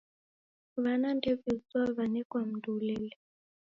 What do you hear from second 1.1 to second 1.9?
ndew'iuzwa,